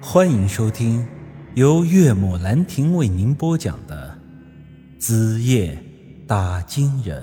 [0.00, 1.06] 欢迎收听
[1.54, 4.18] 由岳母兰亭为您播讲的
[5.00, 5.82] 《子夜
[6.26, 7.22] 打金人》。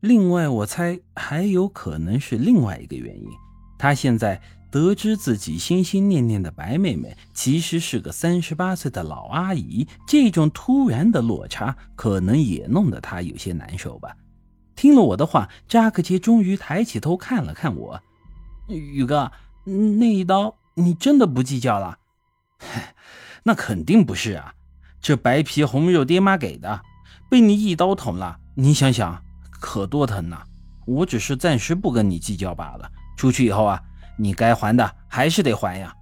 [0.00, 3.28] 另外，我猜还有可能是另外一个原因。
[3.78, 4.40] 他现在
[4.70, 14.16] 得知自己心心念念的白妹妹其实是个三十八岁的老阿姨，这种突然的落差，可能也弄得他有些难受吧。
[14.74, 18.02] 听了我的话，扎克杰终于抬起头看了看我。
[18.76, 19.32] 宇哥，
[19.64, 21.98] 那一刀你真的不计较了？
[23.44, 24.54] 那肯定不是啊，
[25.00, 26.82] 这白皮红肉爹妈给的，
[27.28, 30.42] 被你一刀捅了，你想想可多疼呐！
[30.86, 32.90] 我只是暂时不跟你计较罢了。
[33.16, 33.82] 出去以后啊，
[34.16, 35.94] 你该还的还是得还呀。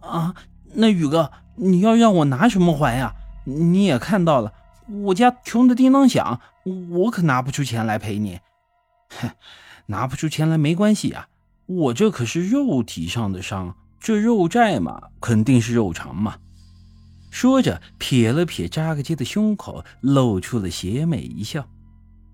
[0.00, 0.34] 啊，
[0.74, 3.14] 那宇哥，你要让我拿什么还呀？
[3.44, 4.52] 你也看到了，
[4.88, 6.40] 我家穷的叮当响，
[6.90, 8.40] 我可拿不出钱来赔你。
[9.20, 9.30] 哼，
[9.86, 11.28] 拿不出钱来没关系啊。
[11.70, 16.36] 我这可是肉体上的伤，这肉债嘛，肯定是肉偿嘛。
[17.30, 21.64] 说着，撇了撇扎克杰的胸口，露出了邪魅一笑。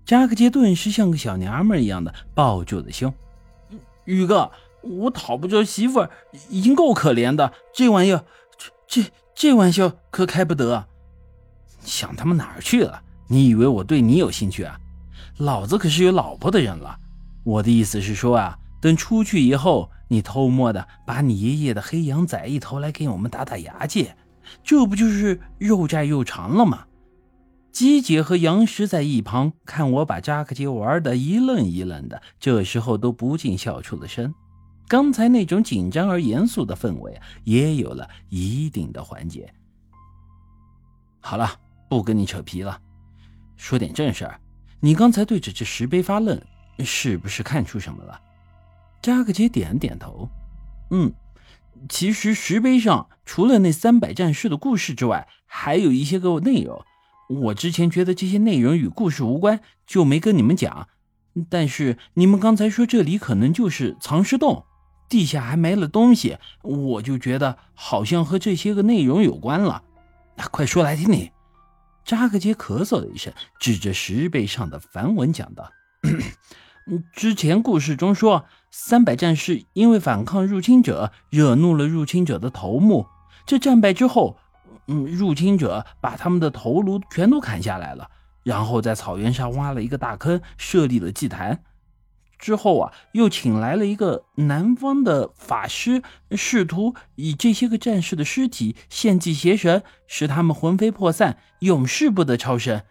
[0.07, 3.13] 扎克杰顿时像个小娘们一样的抱住了胸。
[4.05, 6.09] 宇哥，我讨不着媳妇儿
[6.49, 8.25] 已经够可怜的，这玩意儿，
[8.57, 10.87] 这这这玩笑可开不得。
[11.83, 13.03] 想他妈哪儿去了？
[13.27, 14.79] 你以为我对你有兴趣啊？
[15.37, 16.97] 老子可是有老婆的人了。
[17.43, 18.57] 我的意思是说啊。
[18.87, 24.11] 等出去以后，你偷摸的把你爷爷的黑羊宰一头来给我们打打牙祭，
[24.63, 26.85] 这不就是肉债又偿了吗？
[27.69, 34.33] 姬姐和杨石在一旁看我把扎克杰玩的一愣一愣的，这时候都不禁笑出了声。
[34.87, 39.53] 刚才那种紧张而严肃的氛围也有了一定的缓解。
[41.19, 41.51] 好了，
[41.89, 42.79] 不跟你扯皮了，
[43.57, 44.39] 说点正事儿。
[44.79, 46.41] 你刚才对着这石碑发愣，
[46.85, 48.21] 是不是看出什么了？
[49.07, 50.29] 扎克杰点了点头，
[50.91, 51.13] 嗯，
[51.87, 56.83] 其实石碑上除了那三百战士的故事之外，还有一些个内容。
[57.29, 60.89] 我之前觉得这些内容与故事无关，就没跟你们讲。
[61.49, 64.65] 但是你们刚才说这里可能就是藏尸洞，
[65.07, 69.81] 地下还埋了东西，我就觉得好像和这些个内容有关了。
[70.35, 71.31] 那快说来听听。
[72.03, 75.71] 扎克杰咳嗽了一声，指着石碑上的梵文讲道。
[77.13, 83.07] 之前故事中说，三百战士因为反抗入侵者，惹怒了入侵者的头目。
[83.45, 84.37] 这战败之后，
[84.87, 88.09] 嗯，入侵者把他们的头颅全都砍下来了，
[88.43, 91.63] 然后在草原上挖了一个大坑，设立了祭坛。
[92.39, 102.83] 之后啊，又请来了一个南方的法师，试图以这些个战士的尸体献祭邪神，使他们魂飞魄散，永世不得超生。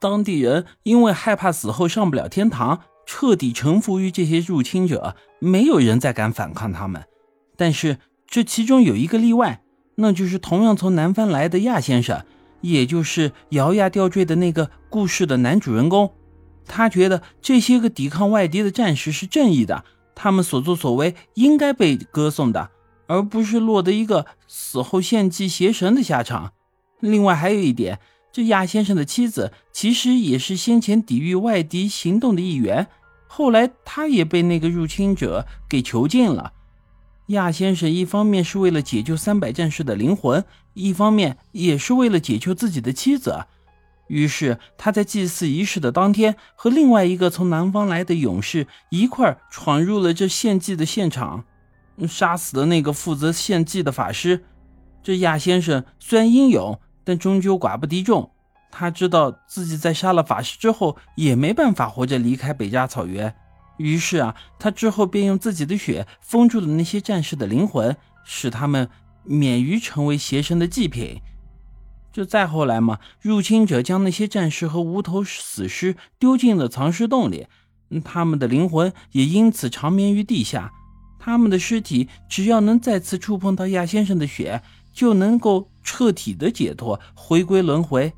[0.00, 2.80] 当地人因为害怕死后上不了天堂。
[3.06, 7.04] 彻底臣服于这些入侵者，没有人再敢反抗他们。
[7.56, 9.62] 但是这其中有一个例外，
[9.94, 12.24] 那就是同样从南方来的亚先生，
[12.60, 16.12] 也就是摇亚吊坠的那个故事的男主人公。
[16.66, 19.84] 他觉得这些个抵抗外敌的战士是正义的，
[20.14, 22.70] 他们所作所为应该被歌颂的，
[23.06, 26.52] 而不是落得一个死后献祭邪神的下场。
[26.98, 28.00] 另外还有一点。
[28.36, 32.86] 这亚先生的妻子其实也是先前抵御外敌行动的一员，
[33.26, 36.52] 后来他也被那个入侵者给囚禁了。
[37.28, 43.46] 亚先生一方面是为了解救三百战士的灵魂，一方面也是为了解救自己的妻子。
[44.08, 51.44] 于是他在祭祀仪式的当天，和另外一个从南方来的勇士一块闯入了这献祭的现场，
[52.06, 54.44] 杀死了那个负责献祭的法师。
[55.02, 56.78] 这亚先生虽然英勇。
[57.06, 58.28] 但终究寡不敌众，
[58.72, 63.32] 他知道自己在杀了法师之后也没办法活着离开北家草原，
[63.76, 68.90] 于是啊，他之后便用自己的血封住了那些战士的灵魂，使他们
[69.22, 71.20] 免于成为邪神的祭品。
[72.12, 77.46] 这再后来嘛，入侵者将那些战士和无头死尸丢进了藏尸洞里，
[78.02, 80.72] 他们的灵魂也因此长眠于地下。
[81.18, 84.62] 他们的尸体只要能再次触碰到亚先生的血。
[84.96, 88.14] 就能够彻底的解脱，回归轮回。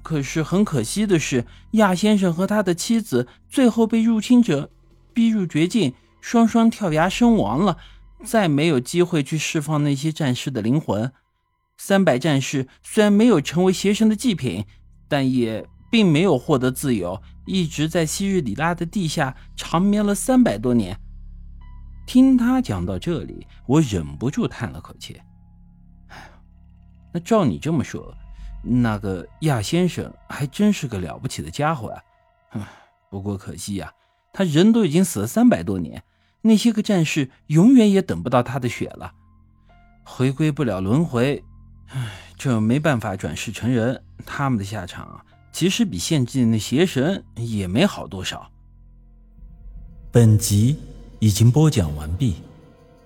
[0.00, 4.70] 可是很可惜的是，亚先生和他的妻子最后被入侵者
[5.12, 7.78] 逼入绝境，双双跳崖身亡了，
[8.24, 11.10] 再没有机会去释放那些战士的灵魂。
[11.76, 14.64] 三百战士虽然没有成为邪神的祭品，
[15.08, 20.96] 但也并没有获得自由，一直在昔日里拉的地下长眠了三百多年。
[22.06, 25.16] 听他讲到这里，我忍不住叹了口气。
[27.14, 28.12] 那照你这么说，
[28.60, 31.96] 那个亚先生还真是个了不起的家伙
[32.50, 32.68] 啊！
[33.08, 33.94] 不过可惜呀，
[34.32, 36.02] 他人都已经死了三百多年，
[36.42, 39.12] 那些个战士永远也等不到他的血了，
[40.02, 41.44] 回归不了轮回。
[41.90, 48.50] 唉，这没办法转世成人，他们的下场其实比献祭那邪神也没好多少。
[50.10, 50.76] 本集
[51.20, 52.42] 已经播讲完毕，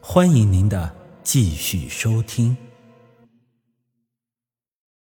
[0.01, 2.57] 欢迎您的继续收听。